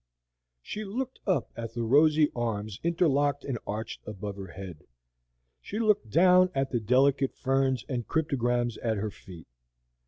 She 0.63 0.83
looked 0.83 1.19
up 1.27 1.51
at 1.55 1.75
the 1.75 1.83
rosy 1.83 2.31
arms 2.35 2.79
interlocked 2.81 3.45
and 3.45 3.59
arched 3.67 4.01
above 4.07 4.35
her 4.35 4.47
head. 4.47 4.83
She 5.61 5.77
looked 5.77 6.09
down 6.09 6.49
at 6.55 6.71
the 6.71 6.79
delicate 6.79 7.35
ferns 7.35 7.85
and 7.87 8.07
cryptogams 8.07 8.79
at 8.79 8.97
her 8.97 9.11
feet. 9.11 9.47